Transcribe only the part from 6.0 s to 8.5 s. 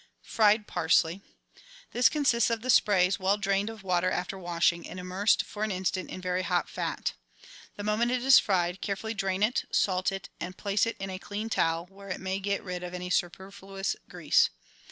in very hot fat. The moment it is